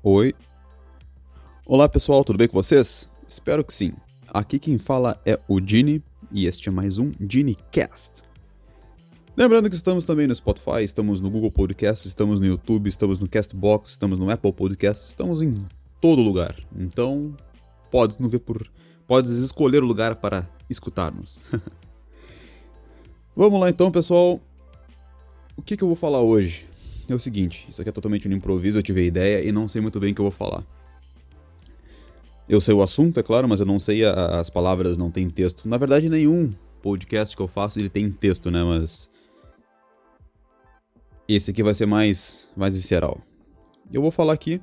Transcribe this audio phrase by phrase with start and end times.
[0.00, 0.32] Oi.
[1.66, 3.10] Olá pessoal, tudo bem com vocês?
[3.26, 3.92] Espero que sim.
[4.28, 6.00] Aqui quem fala é o Dini
[6.30, 8.22] e este é mais um DiniCast.
[9.36, 13.28] Lembrando que estamos também no Spotify, estamos no Google Podcast, estamos no YouTube, estamos no
[13.28, 15.52] Castbox, estamos no Apple Podcast, estamos em
[16.00, 16.54] todo lugar.
[16.76, 17.36] Então,
[17.90, 18.70] podes nos ver por.
[19.04, 21.40] Podes escolher o lugar para escutar-nos.
[23.34, 24.40] Vamos lá então, pessoal.
[25.56, 26.68] O que, que eu vou falar hoje?
[27.08, 29.66] É o seguinte, isso aqui é totalmente um improviso, eu tive a ideia e não
[29.66, 30.62] sei muito bem o que eu vou falar.
[32.46, 35.28] Eu sei o assunto, é claro, mas eu não sei a, as palavras, não tem
[35.28, 35.66] texto.
[35.66, 38.62] Na verdade, nenhum podcast que eu faço ele tem texto, né?
[38.62, 39.08] Mas
[41.26, 43.20] esse aqui vai ser mais mais visceral.
[43.92, 44.60] Eu vou falar aqui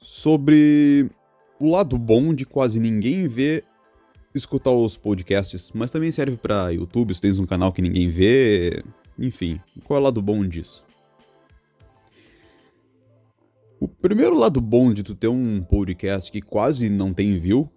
[0.00, 1.08] sobre
[1.58, 3.64] o lado bom de quase ninguém ver
[4.34, 8.82] escutar os podcasts, mas também serve para YouTube, se tens um canal que ninguém vê,
[9.18, 10.84] enfim, qual é o lado bom disso?
[13.84, 17.70] O primeiro lado bom de tu ter um podcast que quase não tem view,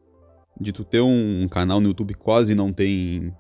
[0.58, 3.36] de tu ter um canal no YouTube que quase não tem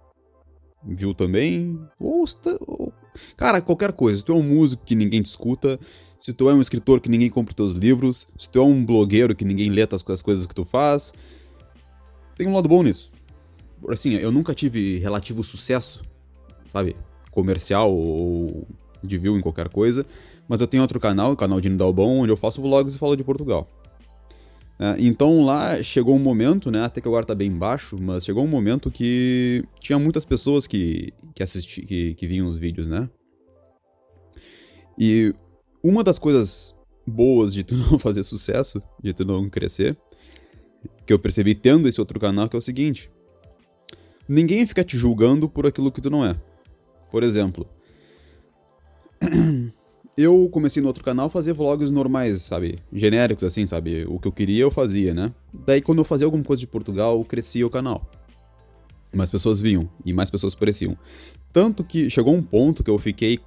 [0.85, 2.25] view também, ou,
[2.67, 2.93] ou
[3.37, 4.19] cara, qualquer coisa.
[4.19, 5.79] Se tu é um músico que ninguém te escuta,
[6.17, 9.33] se tu é um escritor que ninguém compra teus livros, se tu é um blogueiro
[9.33, 11.13] que ninguém lê as, as coisas que tu faz,
[12.35, 13.13] tem um lado bom nisso.
[13.87, 16.03] Assim, eu nunca tive relativo sucesso,
[16.67, 16.97] sabe?
[17.31, 18.67] Comercial ou
[19.01, 20.05] de view em qualquer coisa,
[20.47, 23.15] mas eu tenho outro canal, o canal de Nidalbon, onde eu faço vlogs e falo
[23.15, 23.67] de Portugal.
[24.79, 28.43] É, então lá chegou um momento, né, até que agora tá bem baixo, mas chegou
[28.43, 33.09] um momento que tinha muitas pessoas que, que, assisti, que, que vinham os vídeos, né?
[34.97, 35.33] E
[35.83, 36.75] uma das coisas
[37.05, 39.97] boas de tu não fazer sucesso, de tu não crescer,
[41.05, 43.09] que eu percebi tendo esse outro canal, que é o seguinte:
[44.27, 46.39] ninguém fica te julgando por aquilo que tu não é.
[47.09, 47.67] Por exemplo,
[50.17, 52.79] eu comecei no outro canal a fazer vlogs normais, sabe?
[52.91, 54.03] Genéricos, assim, sabe?
[54.07, 55.31] O que eu queria eu fazia, né?
[55.65, 58.09] Daí quando eu fazia alguma coisa de Portugal, crescia o canal.
[59.13, 60.97] Mais pessoas vinham e mais pessoas apareciam.
[61.53, 63.39] Tanto que chegou um ponto que eu fiquei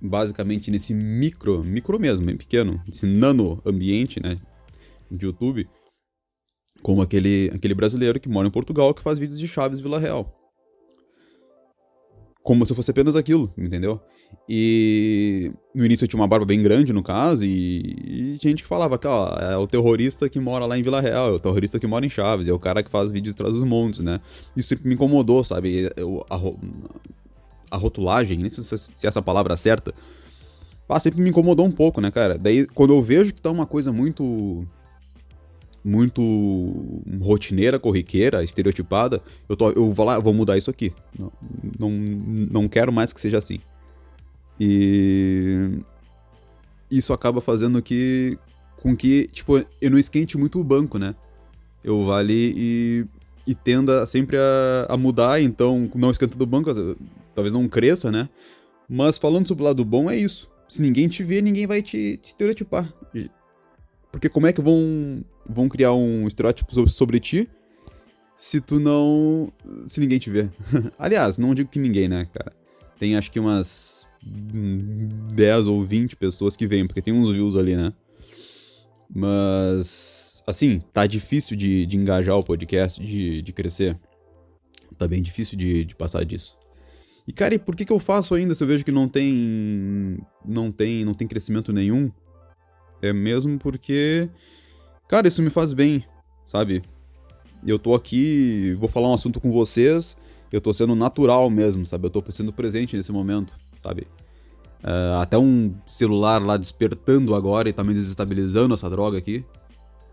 [0.00, 4.38] basicamente nesse micro, micro mesmo, bem pequeno, esse nano ambiente, né?
[5.10, 5.68] De YouTube,
[6.82, 10.34] como aquele, aquele brasileiro que mora em Portugal que faz vídeos de Chaves Vila Real.
[12.46, 14.00] Como se fosse apenas aquilo, entendeu?
[14.48, 18.68] E no início eu tinha uma barba bem grande, no caso, e, e gente que
[18.68, 21.80] falava que, ó, é o terrorista que mora lá em Vila Real, é o terrorista
[21.80, 24.20] que mora em Chaves, é o cara que faz vídeos atrás dos montes, né?
[24.56, 25.90] Isso sempre me incomodou, sabe?
[25.96, 26.40] Eu, a,
[27.72, 29.92] a rotulagem, nem sei se essa palavra é certa,
[30.88, 32.38] ah, sempre me incomodou um pouco, né, cara?
[32.38, 34.64] Daí, quando eu vejo que tá uma coisa muito
[35.86, 36.20] muito
[37.20, 40.92] rotineira, corriqueira, estereotipada, eu, tô, eu vou lá, vou mudar isso aqui.
[41.16, 41.32] Não,
[41.78, 41.90] não,
[42.50, 43.60] não quero mais que seja assim.
[44.58, 45.78] E
[46.90, 48.36] isso acaba fazendo que
[48.82, 51.14] com que, tipo, eu não esquente muito o banco, né?
[51.84, 53.04] Eu vá ali e,
[53.46, 56.70] e tenda sempre a, a mudar, então não esquenta do banco,
[57.32, 58.28] talvez não cresça, né?
[58.88, 60.50] Mas falando sobre o lado bom, é isso.
[60.68, 62.92] Se ninguém te vê, ninguém vai te, te estereotipar.
[64.10, 67.48] Porque como é que vão, vão criar um estereótipo sobre, ti
[68.36, 69.52] se tu não.
[69.84, 70.48] se ninguém te vê?
[70.98, 72.52] Aliás, não digo que ninguém, né, cara?
[72.98, 77.76] Tem acho que umas 10 ou 20 pessoas que vêm, porque tem uns views ali,
[77.76, 77.92] né?
[79.08, 83.96] Mas, assim, tá difícil de, de engajar o podcast, de, de crescer.
[84.98, 86.58] Tá bem difícil de, de passar disso.
[87.26, 90.18] E, cara, e por que, que eu faço ainda se eu vejo que não tem.
[90.44, 91.04] não tem.
[91.04, 92.10] não tem crescimento nenhum?
[93.02, 94.28] É mesmo porque,
[95.08, 96.04] cara, isso me faz bem,
[96.44, 96.82] sabe?
[97.66, 100.16] Eu tô aqui, vou falar um assunto com vocês,
[100.52, 102.06] eu tô sendo natural mesmo, sabe?
[102.06, 104.06] Eu tô sendo presente nesse momento, sabe?
[104.82, 109.44] Uh, até um celular lá despertando agora e tá me desestabilizando essa droga aqui.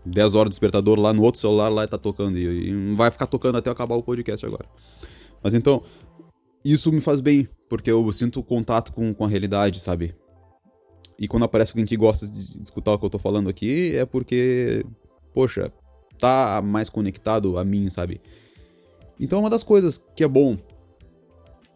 [0.04, 2.36] 10 horas de despertador lá no outro celular lá e tá tocando.
[2.36, 4.66] E, e vai ficar tocando até acabar o podcast agora.
[5.42, 5.82] Mas então,
[6.64, 10.14] isso me faz bem, porque eu sinto contato com, com a realidade, sabe?
[11.18, 14.04] E quando aparece alguém que gosta de escutar o que eu tô falando aqui, é
[14.04, 14.84] porque,
[15.32, 15.72] poxa,
[16.18, 18.20] tá mais conectado a mim, sabe?
[19.18, 20.58] Então é uma das coisas que é bom,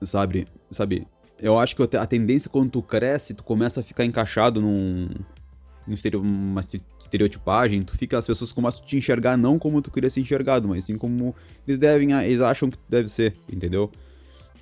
[0.02, 0.46] sabe?
[0.70, 1.06] Sabe?
[1.38, 5.08] Eu acho que a tendência quando tu cresce, tu começa a ficar encaixado num,
[6.14, 6.60] uma
[6.98, 10.68] estereotipagem, tu fica, as pessoas começam a te enxergar não como tu queria ser enxergado,
[10.68, 11.34] mas sim como
[11.66, 13.90] eles devem, eles acham que deve ser, entendeu?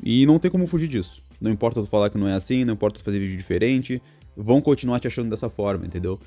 [0.02, 1.22] E não tem como fugir disso.
[1.40, 4.00] Não importa tu falar que não é assim, não importa tu fazer vídeo diferente,
[4.36, 6.20] vão continuar te achando dessa forma, entendeu?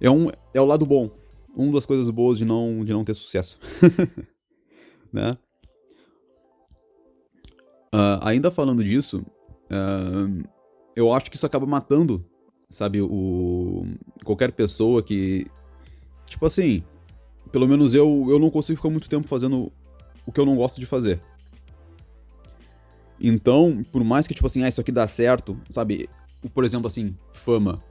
[0.00, 1.10] É, um, é o lado bom.
[1.56, 3.58] Uma das coisas boas de não, de não ter sucesso.
[5.12, 5.36] né?
[7.94, 9.24] Uh, ainda falando disso,
[9.70, 10.48] uh,
[10.96, 12.24] eu acho que isso acaba matando
[12.72, 13.86] sabe, o
[14.24, 15.46] qualquer pessoa que
[16.26, 16.82] tipo assim,
[17.52, 19.70] pelo menos eu eu não consigo ficar muito tempo fazendo
[20.26, 21.20] o que eu não gosto de fazer.
[23.20, 26.08] Então, por mais que tipo assim, ah, isso aqui dá certo, sabe?
[26.52, 27.82] Por exemplo assim, fama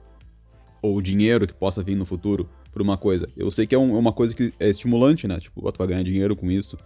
[0.82, 3.28] ou dinheiro que possa vir no futuro por uma coisa.
[3.36, 5.38] Eu sei que é, um, é uma coisa que é estimulante, né?
[5.38, 6.76] Tipo, tu vai ganhar dinheiro com isso.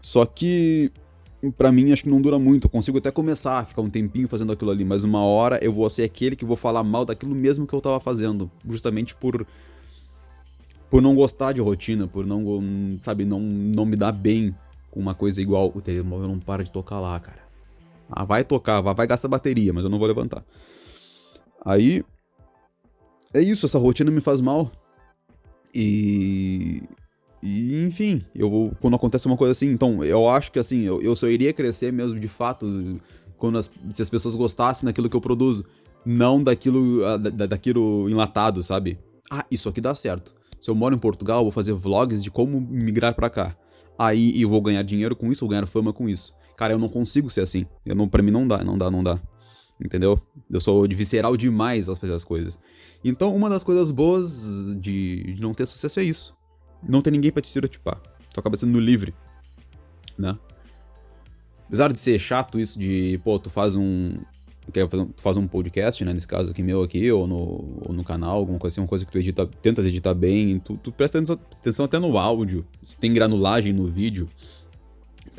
[0.00, 0.90] Só que
[1.56, 2.66] para mim acho que não dura muito.
[2.66, 5.72] Eu consigo até começar a ficar um tempinho fazendo aquilo ali, mas uma hora eu
[5.72, 9.46] vou ser aquele que vou falar mal daquilo mesmo que eu tava fazendo, justamente por
[10.90, 12.42] por não gostar de rotina, por não,
[13.00, 14.54] sabe, não não me dar bem
[14.90, 17.38] com uma coisa igual o telemóvel não para de tocar lá, cara.
[18.10, 20.44] Ah, vai tocar, vai, vai gastar bateria, mas eu não vou levantar.
[21.64, 22.04] Aí
[23.32, 24.70] é isso, essa rotina me faz mal.
[25.74, 26.82] E
[27.42, 31.16] e, enfim, eu quando acontece uma coisa assim, então, eu acho que assim, eu, eu
[31.16, 32.66] só iria crescer mesmo de fato
[33.38, 35.64] quando as, se as pessoas gostassem daquilo que eu produzo,
[36.04, 38.98] não daquilo, da, daquilo enlatado, sabe?
[39.30, 40.34] Ah, isso aqui dá certo.
[40.60, 43.56] Se eu moro em Portugal, vou fazer vlogs de como migrar para cá.
[43.98, 46.34] Aí eu vou ganhar dinheiro com isso, vou ganhar fama com isso.
[46.56, 47.64] Cara, eu não consigo ser assim.
[47.86, 49.18] Eu não, pra mim não dá, não dá, não dá.
[49.82, 50.20] Entendeu?
[50.50, 52.58] Eu sou de visceral demais ao fazer as coisas.
[53.02, 56.38] Então, uma das coisas boas de, de não ter sucesso é isso
[56.88, 58.00] não tem ninguém para te estereotipar.
[58.32, 59.14] Tu acaba sendo livre,
[60.16, 60.38] né?
[61.66, 64.14] Apesar de ser chato isso de, pô, tu faz um.
[64.72, 66.12] Tu faz um podcast, né?
[66.12, 67.36] Nesse caso aqui meu aqui, ou no,
[67.88, 70.76] ou no canal, alguma coisa assim, uma coisa que tu edita, tenta editar bem, tu,
[70.76, 72.64] tu presta atenção até no áudio.
[72.82, 74.28] Se tem granulagem no vídeo,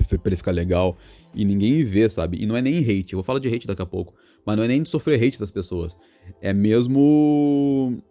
[0.06, 0.98] pra ele ficar legal.
[1.34, 2.42] E ninguém vê, sabe?
[2.42, 4.14] E não é nem hate, eu vou falar de hate daqui a pouco.
[4.46, 5.98] Mas não é nem de sofrer hate das pessoas.
[6.42, 8.02] É mesmo.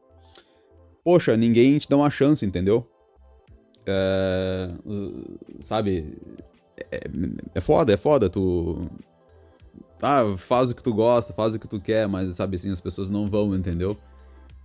[1.05, 2.87] Poxa, ninguém te dá uma chance, entendeu?
[3.87, 4.71] É,
[5.61, 6.17] sabe?
[6.91, 7.01] É,
[7.55, 8.29] é foda, é foda.
[8.29, 8.89] Tu.
[10.03, 12.81] Ah, faz o que tu gosta, faz o que tu quer, mas sabe assim, as
[12.81, 13.97] pessoas não vão, entendeu?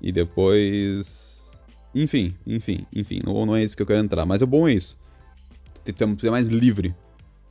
[0.01, 1.63] E depois.
[1.93, 3.21] Enfim, enfim, enfim.
[3.25, 4.25] Não, não é isso que eu quero entrar.
[4.25, 4.97] Mas o bom é isso.
[5.83, 6.95] Tu, é mais livre.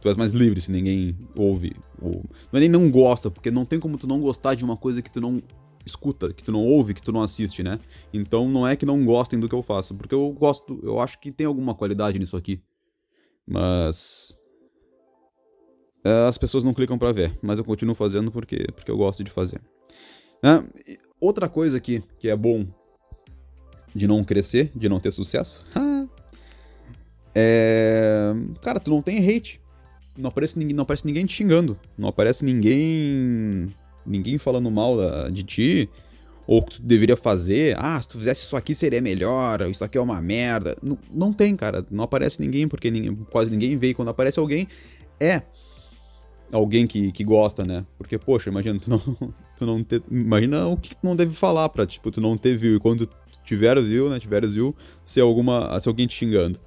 [0.05, 1.75] Tu és mais livre se ninguém ouve.
[1.99, 2.23] Ou...
[2.53, 5.01] Não é nem não gosta, porque não tem como tu não gostar de uma coisa
[5.01, 5.43] que tu não
[5.83, 7.81] escuta, que tu não ouve, que tu não assiste, né?
[8.13, 11.19] Então não é que não gostem do que eu faço, porque eu gosto, eu acho
[11.19, 12.61] que tem alguma qualidade nisso aqui.
[13.47, 14.37] Mas
[16.05, 19.25] é, as pessoas não clicam para ver, mas eu continuo fazendo porque porque eu gosto
[19.25, 19.59] de fazer.
[20.43, 20.63] É,
[21.19, 22.67] outra coisa aqui que é bom
[23.95, 25.65] de não crescer, de não ter sucesso,
[27.35, 29.64] é, cara, tu não tem hate.
[30.17, 33.75] Não aparece ninguém, não aparece ninguém te xingando, não aparece ninguém
[34.07, 34.97] ninguém falando mal
[35.31, 35.91] de ti,
[36.47, 39.83] ou o que tu deveria fazer, ah, se tu fizesse isso aqui seria melhor, isso
[39.85, 40.77] aqui é uma merda.
[40.83, 41.85] Não, não tem, cara.
[41.91, 43.89] Não aparece ninguém, porque ninguém, quase ninguém vê.
[43.89, 44.69] E quando aparece alguém,
[45.19, 45.43] é
[46.53, 47.87] alguém que, que gosta, né?
[47.97, 48.99] Porque, poxa, imagina, tu não,
[49.57, 52.57] tu não ter, Imagina o que tu não deve falar pra, tipo, tu não ter
[52.57, 52.77] view.
[52.77, 53.09] E quando
[53.43, 54.21] tiver view, né?
[54.21, 55.79] Tiveres view, ser alguma.
[55.81, 56.59] ser alguém te xingando.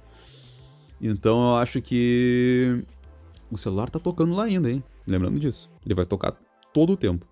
[1.00, 2.82] Então eu acho que.
[3.50, 4.82] O celular tá tocando lá ainda, hein?
[5.06, 5.70] Lembrando disso.
[5.84, 6.36] Ele vai tocar
[6.72, 7.26] todo o tempo.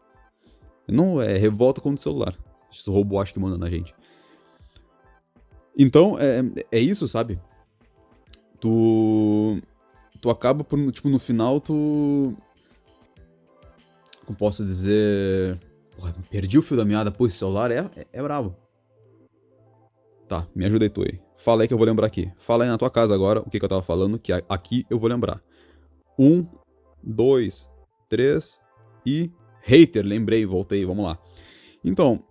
[0.89, 2.37] Não é revolta contra o celular.
[2.73, 3.95] Esse robô acho que manda na gente.
[5.77, 6.43] Então, é,
[6.73, 7.39] é isso, sabe?
[8.61, 9.61] Tu.
[10.21, 10.91] Tu acaba por.
[10.91, 12.35] Tipo, no final, tu.
[14.25, 15.59] Como posso dizer.
[15.97, 17.11] Porra, perdi o fio da meada.
[17.11, 18.57] Pô, esse celular é, é, é bravo.
[20.29, 21.21] Tá, me ajuda aí tu aí.
[21.37, 22.33] Fala aí que eu vou lembrar aqui.
[22.37, 24.99] Fala aí na tua casa agora o que, que eu tava falando, que aqui eu
[24.99, 25.41] vou lembrar.
[26.19, 26.47] Um,
[27.03, 27.69] dois,
[28.09, 28.61] três,
[29.05, 29.31] e
[29.61, 31.19] hater, lembrei, voltei, vamos lá.
[31.85, 32.23] Então,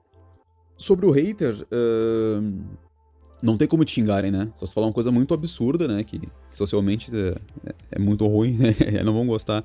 [0.78, 2.64] sobre o hater, uh,
[3.42, 4.52] não tem como te xingarem, né?
[4.56, 6.04] Só se falar uma coisa muito absurda, né?
[6.04, 7.36] Que, que socialmente é,
[7.92, 9.04] é, muito ruim, né?
[9.04, 9.64] não vão gostar.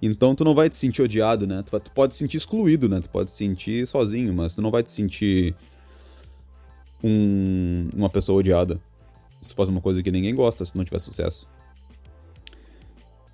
[0.00, 1.62] Então tu não vai te sentir odiado, né?
[1.62, 3.00] Tu, tu pode te sentir excluído, né?
[3.00, 5.54] Tu pode te sentir sozinho, mas tu não vai te sentir
[7.02, 8.80] um, uma pessoa odiada.
[9.40, 11.48] Se tu faz uma coisa que ninguém gosta, se não tiver sucesso.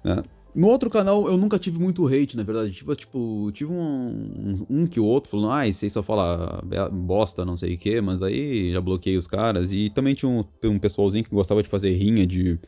[0.08, 0.22] Né?
[0.54, 2.72] No outro canal eu nunca tive muito hate, na verdade.
[2.72, 7.44] Tipo, tipo tive um, um, que o outro falando, ah, esse aí só fala bosta,
[7.44, 9.72] não sei o que, mas aí já bloqueei os caras.
[9.72, 12.58] E também tinha um, um pessoalzinho que gostava de fazer rinha de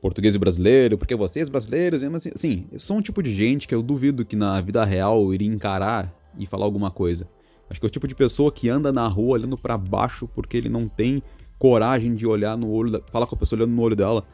[0.00, 3.74] português e brasileiro, porque vocês brasileiros, mesmo assim, assim, são um tipo de gente que
[3.74, 7.26] eu duvido que na vida real iria encarar e falar alguma coisa.
[7.70, 10.58] Acho que é o tipo de pessoa que anda na rua olhando para baixo porque
[10.58, 11.22] ele não tem
[11.58, 14.26] coragem de olhar no olho, da, falar com a pessoa olhando no olho dela.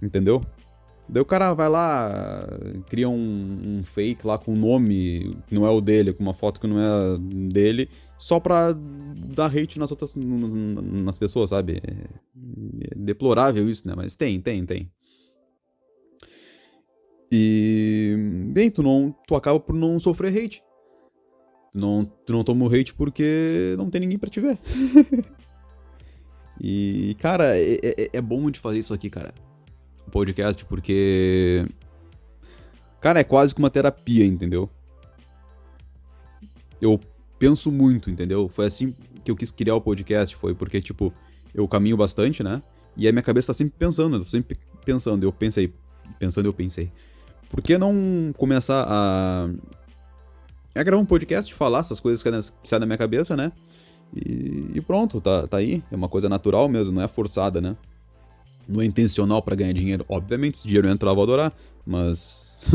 [0.00, 0.44] Entendeu?
[1.08, 2.46] Daí o cara vai lá,
[2.88, 6.32] cria um, um fake lá com um nome que não é o dele, com uma
[6.32, 7.16] foto que não é
[7.52, 11.80] dele, só pra dar hate nas outras nas pessoas, sabe?
[11.84, 13.94] É deplorável isso, né?
[13.94, 14.90] Mas tem, tem, tem.
[17.30, 18.14] E
[18.52, 20.62] bem, tu não, tu acaba por não sofrer hate.
[21.72, 24.58] Tu não, tu não toma o hate porque não tem ninguém para te ver.
[26.62, 29.34] e, cara, é, é, é bom de fazer isso aqui, cara.
[30.10, 31.66] Podcast, porque.
[33.00, 34.70] Cara, é quase que uma terapia, entendeu?
[36.80, 36.98] Eu
[37.38, 38.48] penso muito, entendeu?
[38.48, 41.12] Foi assim que eu quis criar o podcast, foi porque, tipo,
[41.54, 42.62] eu caminho bastante, né?
[42.96, 45.24] E a minha cabeça tá sempre pensando, eu tô sempre pensando.
[45.24, 45.72] Eu pensei,
[46.18, 46.90] pensando, eu pensei.
[47.48, 49.48] Por que não começar a
[50.74, 53.52] é gravar um podcast, falar essas coisas que saem da minha cabeça, né?
[54.14, 55.82] E, e, pronto, tá, tá aí.
[55.90, 57.76] É uma coisa natural mesmo, não é forçada, né?
[58.68, 60.04] Não é intencional para ganhar dinheiro.
[60.08, 61.52] Obviamente, se dinheiro entrar, eu vou adorar.
[61.86, 62.68] Mas.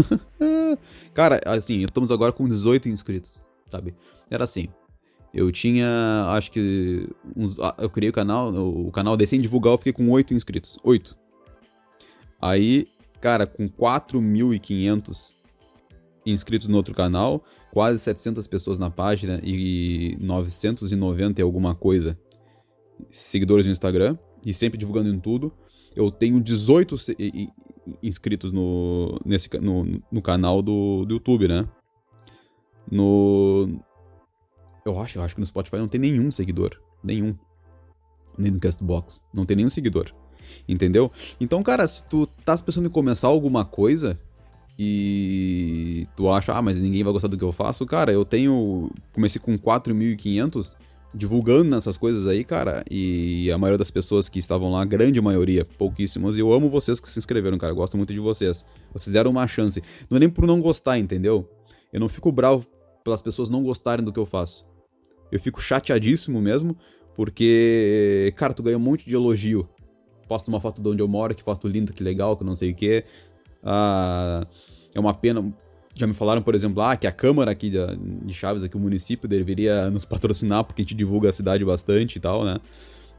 [1.13, 3.95] Cara, assim, estamos agora com 18 inscritos, sabe?
[4.29, 4.67] Era assim.
[5.33, 5.87] Eu tinha,
[6.29, 7.07] acho que.
[7.35, 10.33] Uns, ah, eu criei o canal, o canal desse sem divulgar, eu fiquei com 8
[10.33, 10.77] inscritos.
[10.83, 11.15] 8.
[12.41, 12.87] Aí,
[13.19, 15.35] cara, com 4.500
[16.25, 22.17] inscritos no outro canal, quase 700 pessoas na página e 990 e alguma coisa
[23.09, 25.53] seguidores no Instagram e sempre divulgando em tudo.
[25.95, 26.95] Eu tenho 18
[28.01, 31.67] inscritos no, nesse, no, no canal do, do YouTube, né?
[32.91, 33.79] No.
[34.85, 36.79] Eu acho, eu acho que no Spotify não tem nenhum seguidor.
[37.03, 37.35] Nenhum.
[38.37, 39.21] Nem no Castbox.
[39.35, 40.11] Não tem nenhum seguidor.
[40.67, 41.11] Entendeu?
[41.39, 44.17] Então, cara, se tu tá pensando em começar alguma coisa,
[44.77, 48.89] e tu acha, ah, mas ninguém vai gostar do que eu faço, cara, eu tenho.
[49.11, 50.77] Comecei com 4.500
[51.13, 55.19] divulgando nessas coisas aí, cara, e a maioria das pessoas que estavam lá, a grande
[55.19, 58.63] maioria, pouquíssimas, e eu amo vocês que se inscreveram, cara, gosto muito de vocês.
[58.93, 59.81] Vocês deram uma chance.
[60.09, 61.49] Não é nem por não gostar, entendeu?
[61.91, 62.67] Eu não fico bravo
[63.03, 64.65] pelas pessoas não gostarem do que eu faço.
[65.31, 66.77] Eu fico chateadíssimo mesmo,
[67.15, 69.67] porque, cara, tu ganha um monte de elogio.
[70.27, 72.71] Posto uma foto de onde eu moro, que foto linda, que legal, que não sei
[72.71, 73.03] o quê.
[73.63, 74.45] Ah,
[74.93, 75.53] é uma pena.
[75.99, 79.27] Já me falaram, por exemplo, ah, que a Câmara aqui de Chaves, aqui, o município,
[79.27, 82.57] deveria nos patrocinar porque a gente divulga a cidade bastante e tal, né?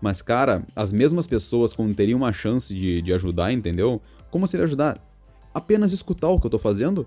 [0.01, 4.01] Mas, cara, as mesmas pessoas, quando teriam uma chance de, de ajudar, entendeu?
[4.31, 4.99] Como seria ajudar?
[5.53, 7.07] Apenas escutar o que eu tô fazendo?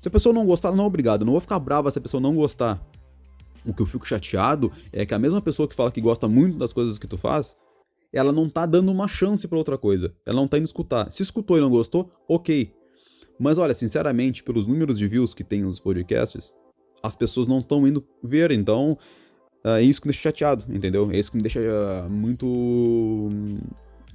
[0.00, 1.24] Se a pessoa não gostar, não, obrigado.
[1.24, 2.84] não vou ficar brava se a pessoa não gostar.
[3.64, 6.58] O que eu fico chateado é que a mesma pessoa que fala que gosta muito
[6.58, 7.56] das coisas que tu faz,
[8.12, 10.12] ela não tá dando uma chance para outra coisa.
[10.26, 11.08] Ela não tá indo escutar.
[11.12, 12.72] Se escutou e não gostou, ok.
[13.38, 16.54] Mas olha, sinceramente, pelos números de views que tem nos podcasts,
[17.02, 18.96] as pessoas não estão indo ver, então
[19.64, 21.10] é isso que me deixa chateado, entendeu?
[21.10, 23.28] É isso que me deixa uh, muito,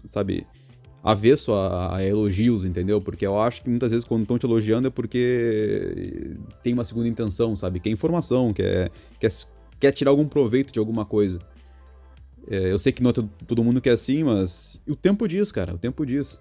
[0.06, 0.48] sabe,
[1.04, 3.02] avesso a, a, elogios, entendeu?
[3.02, 7.08] Porque eu acho que muitas vezes quando estão te elogiando é porque tem uma segunda
[7.08, 7.80] intenção, sabe?
[7.80, 9.30] Quer informação, quer, quer,
[9.80, 11.40] quer tirar algum proveito de alguma coisa.
[12.48, 15.52] É, eu sei que não é todo mundo que é assim, mas o tempo diz,
[15.52, 16.40] cara, o tempo diz.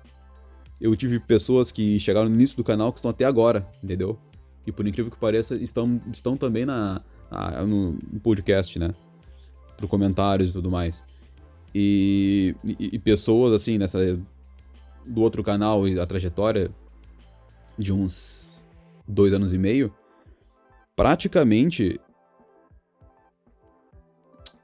[0.81, 4.19] Eu tive pessoas que chegaram no início do canal que estão até agora, entendeu?
[4.67, 8.95] E por incrível que pareça, estão, estão também na, na no, podcast, né?
[9.77, 11.05] Pro comentários e tudo mais.
[11.75, 14.19] E, e, e, pessoas, assim, nessa.
[15.07, 16.71] Do outro canal, a trajetória
[17.79, 18.65] de uns
[19.07, 19.93] dois anos e meio,
[20.95, 22.01] praticamente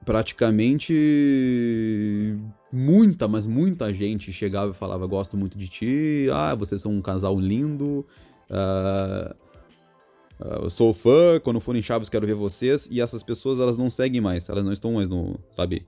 [0.04, 2.38] praticamente
[2.76, 7.00] muita, mas muita gente chegava e falava: Gosto muito de ti, ah, vocês são um
[7.00, 8.06] casal lindo,
[8.50, 9.34] uh,
[10.40, 12.88] uh, eu sou fã, quando for em Chaves quero ver vocês.
[12.90, 15.38] E essas pessoas elas não seguem mais, elas não estão mais no.
[15.50, 15.86] Sabe?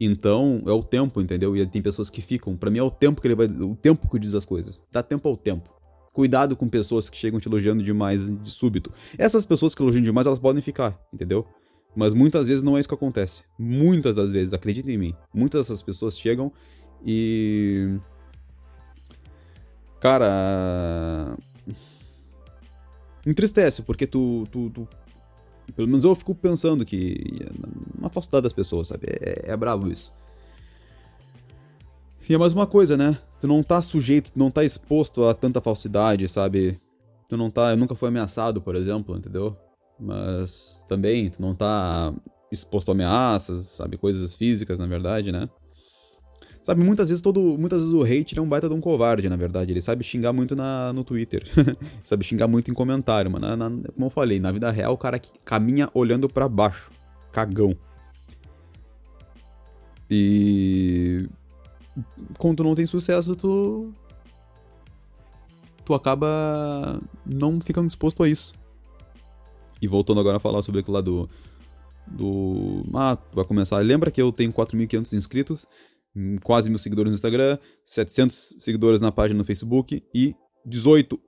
[0.00, 1.54] Então é o tempo, entendeu?
[1.56, 2.56] E tem pessoas que ficam.
[2.56, 3.46] Para mim é o tempo que ele vai.
[3.46, 4.80] O tempo que diz as coisas.
[4.90, 5.70] Dá tempo ao tempo.
[6.12, 8.90] Cuidado com pessoas que chegam te elogiando demais de súbito.
[9.16, 11.46] Essas pessoas que elogiam demais, elas podem ficar, entendeu?
[11.94, 13.44] Mas muitas vezes não é isso que acontece.
[13.58, 15.14] Muitas das vezes, acredita em mim.
[15.34, 16.52] Muitas dessas pessoas chegam
[17.04, 17.98] e.
[20.00, 21.36] Cara.
[23.26, 24.88] Entristece, porque tu, tu, tu.
[25.74, 27.40] Pelo menos eu fico pensando que.
[27.98, 29.06] Uma falsidade das pessoas, sabe?
[29.08, 30.14] É, é bravo isso.
[32.28, 33.18] E é mais uma coisa, né?
[33.40, 36.78] Tu não tá sujeito, não tá exposto a tanta falsidade, sabe?
[37.28, 37.72] Tu não tá.
[37.72, 39.56] Eu nunca fui ameaçado, por exemplo, entendeu?
[40.00, 42.14] Mas também, tu não tá
[42.50, 43.96] exposto a ameaças, sabe?
[43.96, 45.48] Coisas físicas, na verdade, né?
[46.62, 47.58] Sabe, muitas vezes todo.
[47.58, 49.72] Muitas vezes o hate é um baita de um covarde, na verdade.
[49.72, 51.42] Ele sabe xingar muito na, no Twitter.
[52.04, 54.98] sabe xingar muito em comentário, mas na, na, como eu falei, na vida real o
[54.98, 56.90] cara que caminha olhando para baixo.
[57.32, 57.76] Cagão.
[60.10, 61.28] E.
[62.38, 63.92] Quando tu não tem sucesso, tu.
[65.84, 68.59] Tu acaba não ficando disposto a isso.
[69.80, 71.28] E voltando agora a falar sobre aquilo lá do.
[72.06, 72.84] Do.
[72.94, 73.78] Ah, vai começar.
[73.78, 75.66] Lembra que eu tenho 4.500 inscritos,
[76.14, 80.34] hum, quase mil seguidores no Instagram, 700 seguidores na página no Facebook e
[80.66, 81.18] 18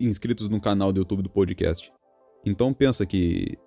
[0.00, 1.92] inscritos no canal do YouTube do podcast.
[2.44, 3.58] Então pensa que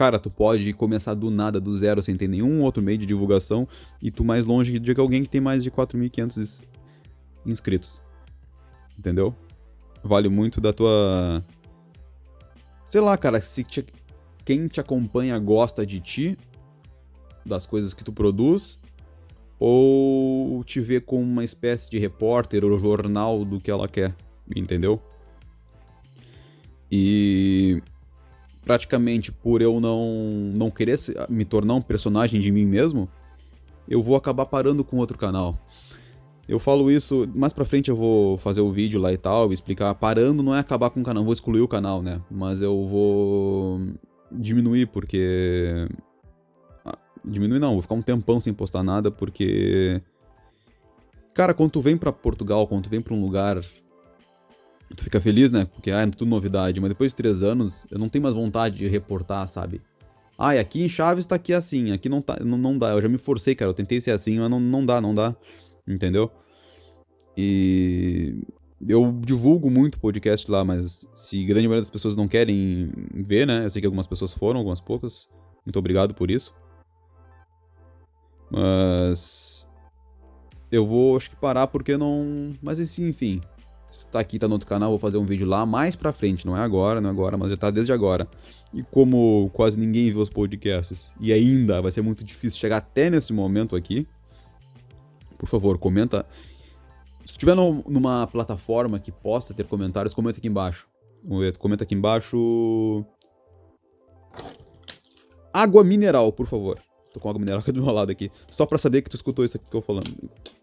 [0.00, 3.68] cara, tu pode começar do nada, do zero, sem ter nenhum outro meio de divulgação
[4.02, 6.64] e tu mais longe de alguém que tem mais de 4.500
[7.44, 8.00] inscritos.
[8.98, 9.34] Entendeu?
[10.02, 11.44] Vale muito da tua.
[12.90, 13.86] Sei lá, cara, se te...
[14.44, 16.36] quem te acompanha gosta de ti,
[17.46, 18.80] das coisas que tu produz,
[19.60, 24.12] ou te vê como uma espécie de repórter ou jornal do que ela quer,
[24.56, 25.00] entendeu?
[26.90, 27.80] E
[28.64, 33.08] praticamente por eu não não querer me tornar um personagem de mim mesmo,
[33.88, 35.64] eu vou acabar parando com outro canal.
[36.50, 39.94] Eu falo isso, mais pra frente eu vou fazer o vídeo lá e tal, explicar.
[39.94, 42.20] Parando não é acabar com o canal, vou excluir o canal, né?
[42.28, 43.80] Mas eu vou
[44.32, 45.86] diminuir, porque.
[46.84, 50.02] Ah, diminuir não, vou ficar um tempão sem postar nada, porque.
[51.34, 53.62] Cara, quando tu vem pra Portugal, quando tu vem pra um lugar.
[54.96, 55.66] Tu fica feliz, né?
[55.66, 58.76] Porque ah, é tudo novidade, mas depois de três anos, eu não tenho mais vontade
[58.76, 59.80] de reportar, sabe?
[60.36, 62.88] Ah, e aqui em Chaves tá aqui assim, aqui não, tá, não, não dá.
[62.90, 63.70] Eu já me forcei, cara.
[63.70, 65.36] Eu tentei ser assim, mas não, não dá, não dá
[65.86, 66.30] entendeu?
[67.36, 68.42] E
[68.86, 73.64] eu divulgo muito podcast lá, mas se grande maioria das pessoas não querem ver, né?
[73.64, 75.28] Eu sei que algumas pessoas foram, algumas poucas.
[75.64, 76.54] Muito obrigado por isso.
[78.50, 79.70] Mas
[80.70, 83.40] eu vou acho que parar porque não, mas assim, enfim.
[83.90, 86.46] Se tá aqui, tá no outro canal, vou fazer um vídeo lá mais pra frente,
[86.46, 88.28] não é agora, não é agora, mas já tá desde agora.
[88.72, 93.10] E como quase ninguém vê os podcasts, e ainda vai ser muito difícil chegar até
[93.10, 94.06] nesse momento aqui,
[95.36, 96.24] por favor, comenta.
[97.24, 100.88] Se estiver numa plataforma que possa ter comentários, comenta aqui embaixo.
[101.58, 103.04] Comenta aqui embaixo.
[105.52, 106.80] Água mineral, por favor.
[107.12, 108.30] Tô com água mineral aqui do meu lado aqui.
[108.50, 110.10] Só pra saber que tu escutou isso aqui que eu falando.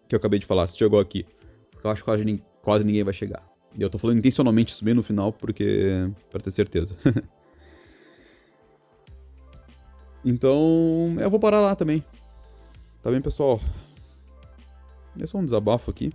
[0.08, 0.68] Que eu acabei de falar.
[0.68, 1.26] Se chegou aqui.
[1.72, 3.46] Porque eu acho que quase, quase ninguém vai chegar.
[3.78, 6.10] E eu tô falando intencionalmente isso bem no final, porque.
[6.32, 6.96] pra ter certeza.
[10.26, 11.17] então.
[11.20, 12.04] Eu vou parar lá também.
[13.02, 13.60] Tá bem, pessoal?
[15.20, 16.13] É só um desabafo aqui.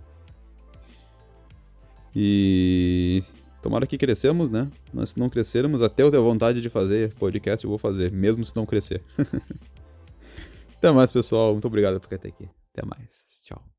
[2.15, 3.23] E
[3.61, 4.69] tomara que crescemos, né?
[4.93, 8.43] Mas se não crescermos, até eu ter vontade de fazer podcast, eu vou fazer, mesmo
[8.43, 9.01] se não crescer.
[10.77, 11.53] até mais, pessoal.
[11.53, 12.47] Muito obrigado por ficar até aqui.
[12.73, 13.41] Até mais.
[13.45, 13.72] Tchau.